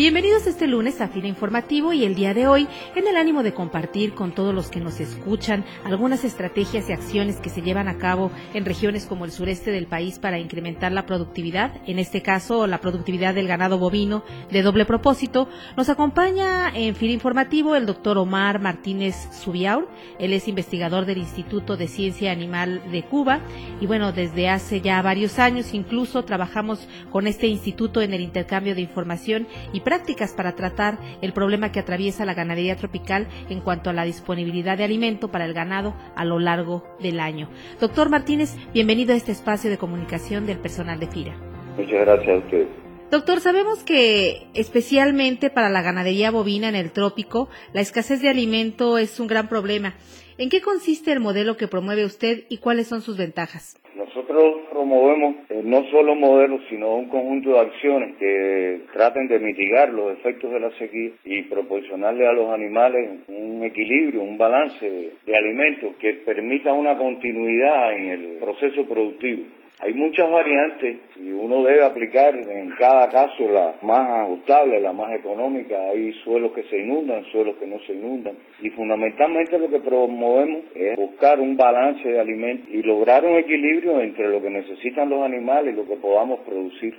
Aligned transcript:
Bienvenidos 0.00 0.46
este 0.46 0.66
lunes 0.66 1.02
a 1.02 1.08
Fina 1.08 1.28
Informativo 1.28 1.92
y 1.92 2.06
el 2.06 2.14
día 2.14 2.32
de 2.32 2.46
hoy 2.46 2.66
en 2.94 3.06
el 3.06 3.18
ánimo 3.18 3.42
de 3.42 3.52
compartir 3.52 4.14
con 4.14 4.34
todos 4.34 4.54
los 4.54 4.70
que 4.70 4.80
nos 4.80 4.98
escuchan 4.98 5.62
algunas 5.84 6.24
estrategias 6.24 6.88
y 6.88 6.94
acciones 6.94 7.36
que 7.36 7.50
se 7.50 7.60
llevan 7.60 7.86
a 7.86 7.98
cabo 7.98 8.30
en 8.54 8.64
regiones 8.64 9.04
como 9.04 9.26
el 9.26 9.30
sureste 9.30 9.70
del 9.72 9.86
país 9.86 10.18
para 10.18 10.38
incrementar 10.38 10.90
la 10.90 11.04
productividad, 11.04 11.82
en 11.86 11.98
este 11.98 12.22
caso 12.22 12.66
la 12.66 12.80
productividad 12.80 13.34
del 13.34 13.46
ganado 13.46 13.76
bovino 13.76 14.24
de 14.50 14.62
doble 14.62 14.86
propósito. 14.86 15.50
Nos 15.76 15.90
acompaña 15.90 16.74
en 16.74 16.94
Fina 16.94 17.12
Informativo 17.12 17.76
el 17.76 17.84
doctor 17.84 18.16
Omar 18.16 18.58
Martínez 18.58 19.16
Subiaur, 19.32 19.86
él 20.18 20.32
es 20.32 20.48
investigador 20.48 21.04
del 21.04 21.18
Instituto 21.18 21.76
de 21.76 21.88
Ciencia 21.88 22.32
Animal 22.32 22.90
de 22.90 23.02
Cuba 23.02 23.40
y 23.82 23.86
bueno, 23.86 24.12
desde 24.12 24.48
hace 24.48 24.80
ya 24.80 25.02
varios 25.02 25.38
años 25.38 25.74
incluso 25.74 26.24
trabajamos 26.24 26.88
con 27.10 27.26
este 27.26 27.48
instituto 27.48 28.00
en 28.00 28.14
el 28.14 28.22
intercambio 28.22 28.74
de 28.74 28.80
información 28.80 29.46
y 29.74 29.89
prácticas 29.90 30.34
para 30.34 30.54
tratar 30.54 30.98
el 31.20 31.32
problema 31.32 31.72
que 31.72 31.80
atraviesa 31.80 32.24
la 32.24 32.34
ganadería 32.34 32.76
tropical 32.76 33.26
en 33.48 33.60
cuanto 33.60 33.90
a 33.90 33.92
la 33.92 34.04
disponibilidad 34.04 34.78
de 34.78 34.84
alimento 34.84 35.32
para 35.32 35.46
el 35.46 35.52
ganado 35.52 35.96
a 36.14 36.24
lo 36.24 36.38
largo 36.38 36.84
del 37.00 37.18
año. 37.18 37.50
Doctor 37.80 38.08
Martínez, 38.08 38.56
bienvenido 38.72 39.12
a 39.12 39.16
este 39.16 39.32
espacio 39.32 39.68
de 39.68 39.78
comunicación 39.78 40.46
del 40.46 40.58
personal 40.58 41.00
de 41.00 41.08
FIRA. 41.08 41.36
Muchas 41.76 42.06
gracias 42.06 42.28
a 42.28 42.38
usted. 42.38 42.66
Doctor, 43.10 43.40
sabemos 43.40 43.82
que 43.82 44.46
especialmente 44.54 45.50
para 45.50 45.68
la 45.68 45.82
ganadería 45.82 46.30
bovina 46.30 46.68
en 46.68 46.76
el 46.76 46.92
trópico, 46.92 47.48
la 47.72 47.80
escasez 47.80 48.22
de 48.22 48.28
alimento 48.28 48.96
es 48.96 49.18
un 49.18 49.26
gran 49.26 49.48
problema. 49.48 49.94
¿En 50.38 50.50
qué 50.50 50.60
consiste 50.60 51.10
el 51.10 51.18
modelo 51.18 51.56
que 51.56 51.66
promueve 51.66 52.04
usted 52.04 52.44
y 52.48 52.58
cuáles 52.58 52.86
son 52.86 53.02
sus 53.02 53.16
ventajas? 53.16 53.76
Nosotros 54.12 54.62
promovemos 54.72 55.36
eh, 55.50 55.62
no 55.62 55.84
solo 55.84 56.16
modelos, 56.16 56.62
sino 56.68 56.96
un 56.96 57.08
conjunto 57.08 57.50
de 57.50 57.60
acciones 57.60 58.16
que 58.16 58.80
traten 58.92 59.28
de 59.28 59.38
mitigar 59.38 59.90
los 59.90 60.18
efectos 60.18 60.50
de 60.50 60.58
la 60.58 60.70
sequía 60.72 61.10
y 61.24 61.42
proporcionarle 61.42 62.26
a 62.26 62.32
los 62.32 62.50
animales 62.50 63.20
un 63.28 63.62
equilibrio, 63.62 64.22
un 64.22 64.36
balance 64.36 65.12
de 65.24 65.36
alimentos 65.36 65.94
que 66.00 66.14
permita 66.14 66.72
una 66.72 66.98
continuidad 66.98 67.92
en 67.92 68.08
el 68.08 68.38
proceso 68.40 68.84
productivo. 68.84 69.44
Hay 69.82 69.94
muchas 69.94 70.30
variantes 70.30 70.98
y 71.16 71.30
uno 71.32 71.62
debe 71.64 71.82
aplicar 71.82 72.36
en 72.36 72.68
cada 72.72 73.08
caso 73.08 73.48
la 73.48 73.76
más 73.80 74.24
ajustable, 74.24 74.78
la 74.78 74.92
más 74.92 75.10
económica. 75.14 75.88
Hay 75.88 76.12
suelos 76.22 76.52
que 76.52 76.64
se 76.64 76.80
inundan, 76.80 77.24
suelos 77.32 77.56
que 77.56 77.66
no 77.66 77.78
se 77.86 77.94
inundan. 77.94 78.34
Y 78.60 78.68
fundamentalmente 78.70 79.58
lo 79.58 79.70
que 79.70 79.80
promovemos 79.80 80.64
es 80.74 80.98
buscar 80.98 81.40
un 81.40 81.56
balance 81.56 82.06
de 82.06 82.20
alimentos 82.20 82.68
y 82.68 82.82
lograr 82.82 83.24
un 83.24 83.38
equilibrio 83.38 84.02
entre 84.02 84.28
lo 84.28 84.42
que 84.42 84.50
necesitan 84.50 85.08
los 85.08 85.22
animales 85.22 85.72
y 85.72 85.76
lo 85.78 85.86
que 85.86 85.96
podamos 85.96 86.40
producir. 86.40 86.94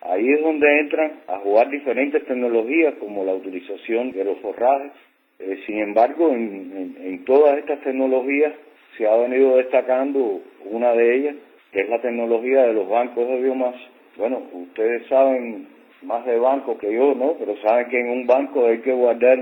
Ahí 0.00 0.26
es 0.26 0.40
donde 0.40 0.80
entran 0.80 1.20
a 1.28 1.40
jugar 1.40 1.68
diferentes 1.68 2.24
tecnologías 2.24 2.94
como 3.00 3.24
la 3.24 3.34
utilización 3.34 4.12
de 4.12 4.24
los 4.24 4.38
forrajes. 4.38 4.92
Eh, 5.40 5.58
sin 5.66 5.78
embargo, 5.78 6.30
en, 6.30 6.96
en 7.02 7.24
todas 7.26 7.58
estas 7.58 7.82
tecnologías 7.82 8.54
se 8.96 9.06
ha 9.06 9.14
venido 9.16 9.56
destacando 9.56 10.40
una 10.70 10.92
de 10.92 11.16
ellas 11.16 11.36
que 11.74 11.80
es 11.80 11.88
la 11.88 12.00
tecnología 12.00 12.62
de 12.62 12.72
los 12.72 12.88
bancos 12.88 13.26
de 13.28 13.42
biomasa. 13.42 13.80
Bueno, 14.16 14.42
ustedes 14.52 15.06
saben 15.08 15.66
más 16.02 16.24
de 16.24 16.38
bancos 16.38 16.78
que 16.78 16.92
yo, 16.92 17.14
¿no? 17.16 17.34
Pero 17.36 17.56
saben 17.56 17.88
que 17.88 17.98
en 17.98 18.10
un 18.10 18.26
banco 18.26 18.66
hay 18.66 18.78
que 18.78 18.92
guardar 18.92 19.38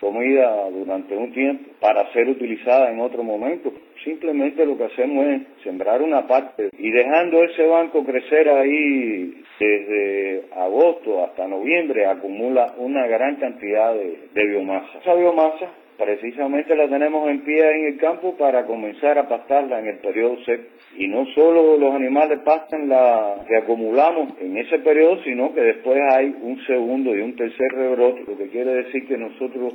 comida 0.00 0.68
durante 0.70 1.16
un 1.16 1.32
tiempo 1.32 1.70
para 1.78 2.12
ser 2.12 2.28
utilizada 2.28 2.90
en 2.90 2.98
otro 2.98 3.22
momento. 3.22 3.72
Simplemente 4.02 4.66
lo 4.66 4.76
que 4.76 4.86
hacemos 4.86 5.24
es 5.26 5.42
sembrar 5.62 6.02
una 6.02 6.26
parte 6.26 6.70
y 6.76 6.90
dejando 6.90 7.44
ese 7.44 7.64
banco 7.64 8.04
crecer 8.04 8.48
ahí 8.48 9.44
desde 9.60 10.42
agosto 10.56 11.22
hasta 11.22 11.46
noviembre 11.46 12.06
acumula 12.06 12.74
una 12.78 13.06
gran 13.06 13.36
cantidad 13.36 13.94
de, 13.94 14.18
de 14.34 14.46
biomasa. 14.48 14.98
Esa 14.98 15.14
biomasa 15.14 15.70
precisamente 16.02 16.74
la 16.74 16.88
tenemos 16.88 17.28
en 17.30 17.40
pie 17.42 17.70
en 17.70 17.86
el 17.86 17.98
campo 17.98 18.36
para 18.36 18.66
comenzar 18.66 19.18
a 19.18 19.28
pastarla 19.28 19.78
en 19.78 19.86
el 19.86 19.98
periodo 19.98 20.36
seco. 20.44 20.64
Y 20.96 21.06
no 21.08 21.26
solo 21.34 21.76
los 21.76 21.94
animales 21.94 22.40
pastan 22.44 22.88
la 22.88 23.44
que 23.46 23.56
acumulamos 23.56 24.34
en 24.40 24.56
ese 24.56 24.78
periodo, 24.80 25.22
sino 25.22 25.54
que 25.54 25.60
después 25.60 26.00
hay 26.12 26.34
un 26.42 26.60
segundo 26.66 27.14
y 27.14 27.20
un 27.20 27.36
tercer 27.36 27.72
rebrote, 27.72 28.24
lo 28.26 28.36
que 28.36 28.48
quiere 28.48 28.74
decir 28.74 29.06
que 29.06 29.16
nosotros 29.16 29.74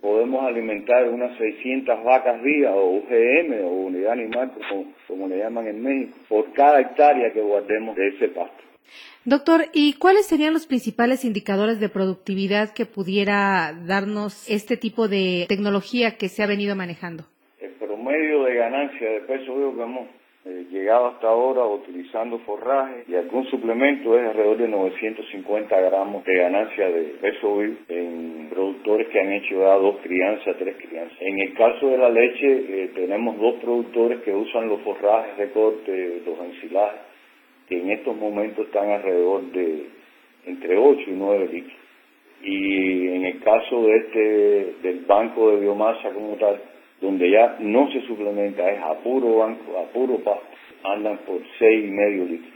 podemos 0.00 0.44
alimentar 0.44 1.08
unas 1.08 1.36
600 1.36 2.04
vacas 2.04 2.42
día 2.42 2.74
o 2.74 2.98
UGM 2.98 3.64
o 3.64 3.86
unidad 3.86 4.12
animal, 4.12 4.52
como, 4.52 4.84
como 5.08 5.28
le 5.28 5.38
llaman 5.38 5.66
en 5.66 5.82
México, 5.82 6.16
por 6.28 6.52
cada 6.52 6.80
hectárea 6.80 7.32
que 7.32 7.40
guardemos 7.40 7.96
de 7.96 8.08
ese 8.08 8.28
pasto. 8.28 8.62
Doctor, 9.24 9.64
¿y 9.72 9.94
cuáles 9.94 10.26
serían 10.26 10.52
los 10.52 10.68
principales 10.68 11.24
indicadores 11.24 11.80
de 11.80 11.88
productividad 11.88 12.72
que 12.72 12.86
pudiera 12.86 13.72
darnos 13.84 14.48
este 14.48 14.76
tipo 14.76 15.08
de 15.08 15.46
tecnología 15.48 16.16
que 16.16 16.28
se 16.28 16.44
ha 16.44 16.46
venido 16.46 16.76
manejando? 16.76 17.24
El 17.58 17.72
promedio 17.72 18.44
de 18.44 18.54
ganancia 18.54 19.10
de 19.10 19.20
peso 19.22 19.56
vivo 19.56 19.74
que 19.74 19.82
hemos 19.82 20.08
eh, 20.44 20.66
llegado 20.70 21.06
hasta 21.06 21.26
ahora 21.26 21.66
utilizando 21.66 22.38
forraje 22.46 23.02
y 23.08 23.16
algún 23.16 23.50
suplemento 23.50 24.16
es 24.16 24.28
alrededor 24.28 24.58
de 24.58 24.68
950 24.68 25.80
gramos 25.80 26.24
de 26.24 26.36
ganancia 26.36 26.88
de 26.88 27.02
peso 27.20 27.58
vivo 27.58 27.76
en 27.88 28.48
productores 28.48 29.08
que 29.08 29.18
han 29.18 29.32
hecho 29.32 29.58
ya 29.58 29.74
dos 29.74 29.96
crianzas, 30.04 30.54
tres 30.56 30.76
crianzas. 30.76 31.18
En 31.20 31.40
el 31.40 31.52
caso 31.54 31.88
de 31.88 31.98
la 31.98 32.10
leche 32.10 32.46
eh, 32.46 32.90
tenemos 32.94 33.36
dos 33.40 33.56
productores 33.56 34.20
que 34.20 34.32
usan 34.32 34.68
los 34.68 34.80
forrajes 34.82 35.36
de 35.36 35.50
corte, 35.50 36.22
los 36.24 36.38
ensilajes 36.38 37.05
que 37.68 37.80
en 37.80 37.90
estos 37.90 38.16
momentos 38.16 38.66
están 38.66 38.90
alrededor 38.90 39.42
de 39.52 39.86
entre 40.46 40.76
8 40.76 41.02
y 41.06 41.12
9 41.12 41.48
litros. 41.52 41.76
Y 42.42 43.08
en 43.08 43.24
el 43.24 43.40
caso 43.40 43.82
de 43.84 43.96
este, 43.96 44.74
del 44.82 45.04
banco 45.06 45.50
de 45.50 45.60
biomasa 45.60 46.10
como 46.10 46.36
tal, 46.36 46.60
donde 47.00 47.30
ya 47.30 47.56
no 47.60 47.90
se 47.90 48.02
suplementa, 48.02 48.70
es 48.70 48.80
a 48.82 48.94
puro 49.02 49.38
banco, 49.38 49.78
a 49.78 49.92
puro 49.92 50.18
pasto, 50.18 50.46
andan 50.84 51.18
por 51.26 51.40
seis 51.58 51.84
y 51.84 51.90
medio 51.90 52.24
litros. 52.24 52.55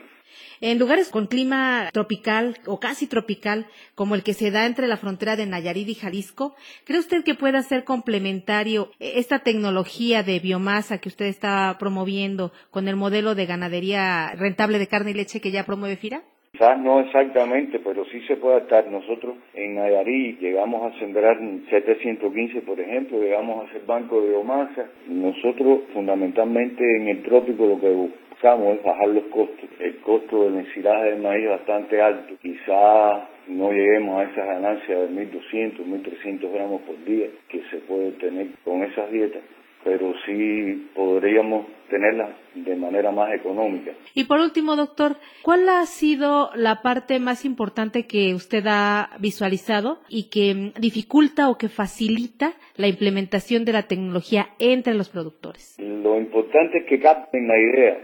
En 0.61 0.79
lugares 0.79 1.09
con 1.09 1.27
clima 1.27 1.89
tropical 1.93 2.59
o 2.67 2.81
casi 2.81 3.07
tropical, 3.07 3.67
como 3.95 4.15
el 4.15 4.23
que 4.23 4.35
se 4.35 4.51
da 4.51 4.67
entre 4.67 4.89
la 4.89 4.97
frontera 4.97 5.37
de 5.37 5.47
Nayarit 5.47 5.89
y 5.89 5.95
Jalisco, 5.95 6.55
¿cree 6.85 6.99
usted 6.99 7.25
que 7.25 7.35
pueda 7.35 7.63
ser 7.63 7.85
complementario 7.85 8.91
esta 8.99 9.39
tecnología 9.39 10.23
de 10.23 10.39
biomasa 10.39 10.99
que 10.99 11.09
usted 11.09 11.27
está 11.27 11.77
promoviendo 11.79 12.53
con 12.71 12.89
el 12.89 12.97
modelo 12.97 13.35
de 13.35 13.47
ganadería 13.47 14.35
rentable 14.35 14.79
de 14.79 14.89
carne 14.89 15.13
y 15.13 15.15
leche 15.15 15.41
que 15.41 15.51
ya 15.51 15.65
promueve 15.65 15.97
FIRA? 15.97 16.23
Quizás 16.53 16.79
no 16.79 17.01
exactamente, 17.01 17.79
pero 17.79 18.05
sí 18.05 18.21
se 18.27 18.37
puede 18.37 18.59
estar. 18.59 18.87
Nosotros 18.91 19.37
en 19.55 19.77
Nayarit 19.77 20.41
llegamos 20.41 20.93
a 20.93 20.99
sembrar 20.99 21.39
715, 21.71 22.61
por 22.63 22.79
ejemplo, 22.79 23.19
llegamos 23.19 23.63
a 23.63 23.69
hacer 23.69 23.83
banco 23.87 24.21
de 24.21 24.29
biomasa. 24.29 24.91
Nosotros 25.09 25.85
fundamentalmente 25.95 26.85
en 26.97 27.09
el 27.09 27.23
trópico 27.23 27.65
lo 27.65 27.81
que 27.81 27.89
buscamos 27.89 28.77
es 28.77 28.83
bajar 28.83 29.09
los 29.09 29.25
costos. 29.25 29.71
El 29.79 29.97
costo 30.01 30.45
del 30.45 30.67
ensilaje 30.67 31.13
del 31.13 31.23
maíz 31.23 31.45
es 31.45 31.51
bastante 31.51 32.03
alto. 32.03 32.35
Quizás 32.43 33.23
no 33.49 33.73
lleguemos 33.73 34.21
a 34.21 34.25
esas 34.25 34.47
ganancias 34.47 35.01
de 35.01 35.31
1.200, 35.31 35.79
1.300 35.79 36.53
gramos 36.53 36.83
por 36.83 37.03
día 37.05 37.29
que 37.49 37.63
se 37.71 37.79
puede 37.79 38.13
tener 38.13 38.49
con 38.65 38.83
esas 38.83 39.11
dietas, 39.11 39.43
pero 39.85 40.13
sí 40.27 40.89
podríamos 40.95 41.67
tenerlas 41.89 42.31
de 42.55 42.77
manera 42.77 43.11
más 43.11 43.33
económica. 43.35 43.93
Y 44.15 44.25
por 44.25 44.39
último, 44.39 44.77
doctor, 44.77 45.17
¿cuál 45.43 45.69
ha 45.69 45.85
sido 45.87 46.51
la 46.55 46.83
parte 46.83 47.19
más 47.19 47.45
importante 47.45 48.07
que 48.07 48.35
usted 48.35 48.65
ha 48.69 49.11
visualizado 49.19 49.99
y 50.09 50.31
que 50.31 50.73
dificulta 50.79 51.49
o 51.49 51.59
que 51.59 51.69
facilita 51.69 52.53
la 52.77 52.89
implementación 52.89 53.65
de 53.65 53.73
la 53.73 53.83
tecnología 53.83 54.51
entre 54.59 54.95
los 54.95 55.09
productores? 55.09 55.77
Lo 55.79 56.19
importante 56.19 56.79
es 56.79 56.85
que 56.85 57.01
capten 57.01 57.49
la 57.49 57.59
idea 57.59 57.99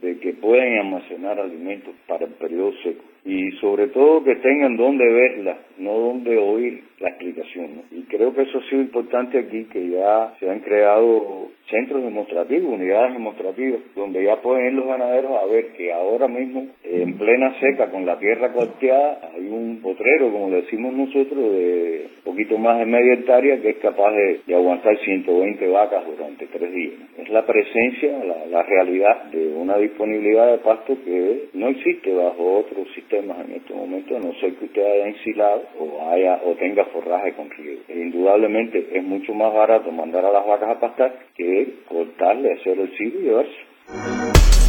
de 0.00 0.18
que 0.18 0.32
pueden 0.32 0.78
almacenar 0.78 1.38
alimentos 1.38 1.94
para 2.06 2.24
el 2.24 2.32
periodo 2.32 2.72
seco 2.82 3.04
y 3.24 3.50
sobre 3.60 3.88
todo 3.88 4.24
que 4.24 4.36
tengan 4.36 4.76
donde 4.76 5.04
verla, 5.04 5.58
no 5.78 5.92
donde 5.92 6.38
oír 6.38 6.82
la 7.00 7.08
explicación. 7.08 7.82
Y 7.90 8.02
creo 8.02 8.34
que 8.34 8.42
eso 8.42 8.58
ha 8.58 8.70
sido 8.70 8.82
importante 8.82 9.38
aquí, 9.38 9.64
que 9.64 9.90
ya 9.90 10.34
se 10.38 10.48
han 10.48 10.60
creado 10.60 11.48
centros 11.68 12.02
demostrativos, 12.02 12.74
unidades 12.74 13.14
demostrativas, 13.14 13.80
donde 13.94 14.24
ya 14.24 14.36
pueden 14.42 14.66
ir 14.66 14.72
los 14.74 14.86
ganaderos 14.86 15.32
a 15.40 15.46
ver 15.46 15.68
que 15.72 15.92
ahora 15.92 16.28
mismo, 16.28 16.66
en 16.82 17.16
plena 17.16 17.54
seca, 17.60 17.90
con 17.90 18.04
la 18.04 18.18
tierra 18.18 18.52
cuarteada, 18.52 19.30
hay 19.34 19.46
un 19.48 19.80
potrero, 19.82 20.30
como 20.32 20.50
decimos 20.50 20.92
nosotros, 20.92 21.52
de 21.52 22.06
poquito 22.24 22.58
más 22.58 22.78
de 22.78 22.86
media 22.86 23.14
hectárea 23.14 23.60
que 23.60 23.70
es 23.70 23.76
capaz 23.76 24.12
de, 24.12 24.40
aguantar 24.54 24.98
120 24.98 25.68
vacas 25.68 26.04
durante 26.06 26.46
tres 26.46 26.72
días. 26.72 26.94
Es 27.18 27.30
la 27.30 27.46
presencia, 27.46 28.24
la, 28.24 28.46
la 28.46 28.62
realidad 28.62 29.24
de 29.30 29.48
una 29.54 29.78
disponibilidad 29.78 30.50
de 30.50 30.58
pasto 30.58 30.96
que 31.04 31.48
no 31.54 31.68
existe 31.68 32.12
bajo 32.12 32.58
otro 32.58 32.84
sistema 32.94 33.09
temas 33.10 33.38
en 33.44 33.56
este 33.56 33.74
momento, 33.74 34.18
no 34.18 34.32
sé 34.34 34.54
que 34.54 34.64
usted 34.64 34.82
haya 34.82 35.08
ensilado 35.08 35.62
o 35.78 36.08
haya 36.08 36.40
o 36.44 36.54
tenga 36.54 36.84
forraje 36.86 37.34
con 37.34 37.50
riego. 37.50 37.82
E 37.88 37.98
indudablemente 37.98 38.88
es 38.92 39.02
mucho 39.02 39.34
más 39.34 39.52
barato 39.52 39.90
mandar 39.90 40.24
a 40.24 40.32
las 40.32 40.46
vacas 40.46 40.70
a 40.70 40.80
pastar 40.80 41.14
que 41.36 41.80
cortarle, 41.88 42.52
hacer 42.52 42.78
el 42.78 42.96
silo 42.96 43.20
y 43.20 43.22
llevarse. 43.24 44.60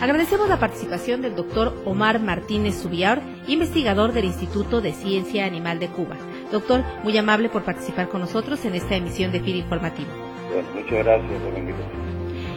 Agradecemos 0.00 0.50
la 0.50 0.58
participación 0.58 1.22
del 1.22 1.34
doctor 1.34 1.72
Omar 1.86 2.20
Martínez 2.20 2.74
Subiar, 2.74 3.22
investigador 3.48 4.12
del 4.12 4.26
Instituto 4.26 4.82
de 4.82 4.92
Ciencia 4.92 5.46
Animal 5.46 5.78
de 5.78 5.88
Cuba. 5.88 6.16
Doctor, 6.52 6.82
muy 7.02 7.16
amable 7.16 7.48
por 7.48 7.64
participar 7.64 8.08
con 8.08 8.20
nosotros 8.20 8.64
en 8.66 8.74
esta 8.74 8.96
emisión 8.96 9.32
de 9.32 9.40
FIR 9.40 9.56
Informativo. 9.56 10.23
Muchas 10.74 11.04
gracias 11.04 11.42
por. 11.42 11.54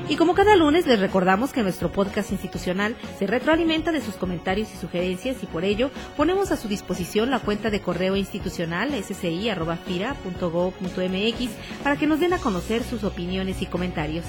Y 0.09 0.15
como 0.15 0.35
cada 0.35 0.55
lunes 0.55 0.87
les 0.87 1.01
recordamos 1.01 1.51
que 1.51 1.63
nuestro 1.63 1.91
podcast 1.91 2.31
institucional 2.31 2.95
se 3.19 3.27
retroalimenta 3.27 3.91
de 3.91 3.99
sus 3.99 4.15
comentarios 4.15 4.73
y 4.73 4.77
sugerencias 4.77 5.43
y 5.43 5.47
por 5.47 5.65
ello 5.65 5.91
ponemos 6.15 6.53
a 6.53 6.55
su 6.55 6.69
disposición 6.69 7.29
la 7.29 7.39
cuenta 7.39 7.69
de 7.69 7.81
correo 7.81 8.15
institucional 8.15 8.93
sci.fira.gov.mx 8.93 11.49
para 11.83 11.97
que 11.97 12.07
nos 12.07 12.21
den 12.21 12.31
a 12.31 12.37
conocer 12.37 12.83
sus 12.83 13.03
opiniones 13.03 13.61
y 13.61 13.65
comentarios. 13.65 14.23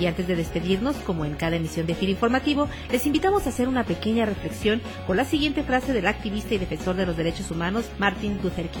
Y 0.00 0.06
antes 0.06 0.26
de 0.26 0.34
despedirnos, 0.34 0.96
como 0.96 1.24
en 1.24 1.34
cada 1.34 1.54
emisión 1.54 1.86
de 1.86 1.94
FIRA 1.94 2.10
Informativo, 2.10 2.68
les 2.90 3.06
invitamos 3.06 3.46
a 3.46 3.50
hacer 3.50 3.68
una 3.68 3.84
pequeña 3.84 4.26
reflexión 4.26 4.82
con 5.06 5.16
la 5.16 5.24
siguiente 5.24 5.62
frase 5.62 5.92
del 5.92 6.08
activista 6.08 6.56
y 6.56 6.58
defensor 6.58 6.96
de 6.96 7.06
los 7.06 7.16
derechos 7.16 7.52
humanos 7.52 7.88
Martin 8.00 8.40
Luther 8.42 8.68
King. 8.68 8.80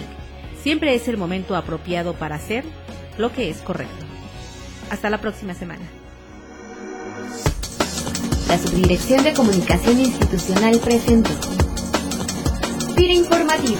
Siempre 0.60 0.96
es 0.96 1.06
el 1.06 1.16
momento 1.16 1.54
apropiado 1.54 2.14
para 2.14 2.34
hacer 2.34 2.64
lo 3.18 3.32
que 3.32 3.50
es 3.50 3.58
correcto. 3.58 4.09
Hasta 4.90 5.08
la 5.08 5.20
próxima 5.20 5.54
semana. 5.54 5.82
La 8.48 8.58
Subdirección 8.58 9.22
de 9.22 9.32
Comunicación 9.32 10.00
Institucional 10.00 10.78
presentó. 10.80 11.30
FIRA 12.96 13.12
Informativo. 13.12 13.78